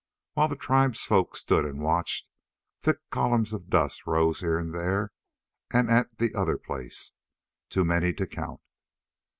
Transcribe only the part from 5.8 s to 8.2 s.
at the other place, too many